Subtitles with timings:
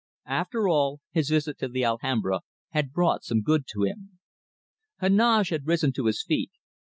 [0.25, 2.39] After all, his visit to the Alhambra
[2.71, 4.17] had brought some good to him.
[4.99, 6.49] Heneage had risen to his feet.